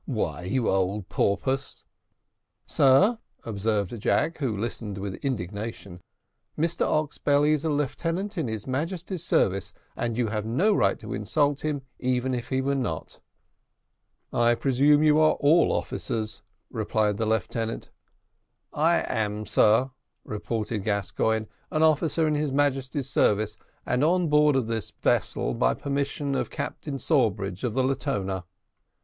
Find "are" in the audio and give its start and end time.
15.19-15.33